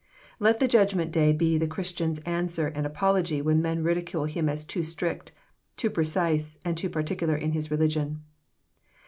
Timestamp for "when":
3.39-3.61